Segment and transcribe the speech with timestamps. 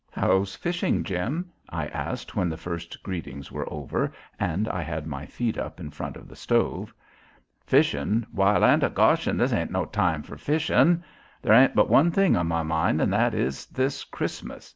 [0.09, 5.27] "How's fishing, Jim?" I asked when the first greetings were over and I had my
[5.27, 6.91] feet up in front of the stove.
[7.67, 11.03] "Fishin', why land o' Goshen, this ain't no time for fishin'.
[11.43, 13.67] There ain't but one thing on my mind an' that is
[14.05, 14.69] Christmas.